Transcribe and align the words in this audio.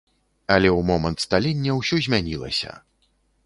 Але 0.55 0.69
ў 0.77 0.81
момант 0.91 1.19
сталення 1.27 1.77
ўсё 1.79 1.95
змянілася. 2.09 2.71